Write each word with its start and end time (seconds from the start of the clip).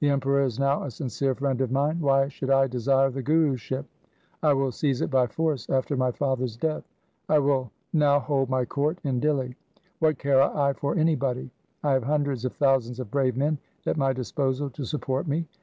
The 0.00 0.08
Emperor 0.08 0.44
is 0.44 0.58
now 0.58 0.82
a 0.84 0.90
sincere 0.90 1.34
friend 1.34 1.60
of 1.60 1.70
mine. 1.70 2.00
Why 2.00 2.28
should 2.28 2.48
I 2.48 2.68
desire 2.68 3.10
the 3.10 3.22
Guruship? 3.22 3.84
I 4.42 4.54
will 4.54 4.72
seize 4.72 5.02
it 5.02 5.10
by 5.10 5.26
force 5.26 5.68
after 5.68 5.94
my 5.94 6.10
father's 6.10 6.56
death. 6.56 6.84
I 7.28 7.38
will 7.40 7.70
now 7.92 8.18
hold 8.18 8.48
my 8.48 8.64
court 8.64 8.98
in 9.04 9.20
Dihli. 9.20 9.56
What 9.98 10.18
care 10.18 10.40
I 10.42 10.72
for 10.72 10.96
anybody? 10.96 11.50
I 11.84 11.92
have 11.92 12.04
hundreds 12.04 12.46
of 12.46 12.54
thousands 12.54 12.98
of 12.98 13.10
brave 13.10 13.36
men 13.36 13.58
at 13.84 13.98
my 13.98 14.14
disposal 14.14 14.70
to 14.70 14.86
support 14.86 15.28
me.' 15.28 15.46